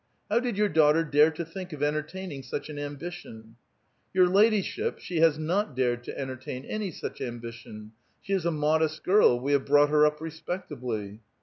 How 0.31 0.39
did 0.39 0.57
your 0.57 0.67
daughter 0.67 1.03
dare 1.03 1.29
to 1.29 1.45
think 1.45 1.73
of 1.73 1.83
entertaining 1.83 2.41
such 2.41 2.69
an 2.71 2.79
ambition?"" 2.79 3.57
Your 4.15 4.25
ladyship, 4.27 4.97
she 4.97 5.17
has 5.19 5.37
not 5.37 5.75
dared 5.75 6.03
to 6.05 6.17
entertain 6.19 6.65
any 6.65 6.89
such 6.89 7.21
ambition. 7.21 7.91
She 8.19 8.33
is 8.33 8.43
a 8.43 8.49
modest 8.49 9.03
girl; 9.03 9.39
we 9.39 9.51
have 9.51 9.67
brought 9.67 9.91
her 9.91 10.07
up 10.07 10.19
respectably." 10.19 11.19